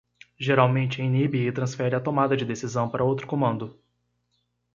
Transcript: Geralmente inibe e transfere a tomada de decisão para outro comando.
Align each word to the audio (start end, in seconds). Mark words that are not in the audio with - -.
Geralmente 0.39 0.99
inibe 0.99 1.45
e 1.45 1.51
transfere 1.51 1.95
a 1.95 1.99
tomada 2.01 2.35
de 2.35 2.43
decisão 2.43 2.89
para 2.89 3.03
outro 3.05 3.27
comando. 3.27 3.79